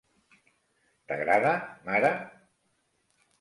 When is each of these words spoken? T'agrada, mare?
T'agrada, 1.11 1.51
mare? 1.91 2.11